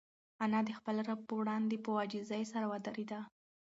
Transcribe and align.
انا 0.43 0.59
د 0.67 0.69
خپل 0.77 0.95
رب 1.09 1.19
په 1.27 1.33
وړاندې 1.39 1.75
په 1.85 1.89
عاجزۍ 1.99 2.43
سره 2.51 2.65
ودرېده. 2.71 3.19